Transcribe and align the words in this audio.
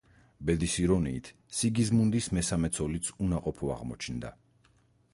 ბედის 0.49 0.77
ირონიით, 0.83 1.29
სიგიზმუნდს 1.59 2.31
მესამე 2.39 2.73
ცოლიც 2.79 3.13
უნაყოფო 3.27 3.73
აღმოაჩნდა. 3.79 4.37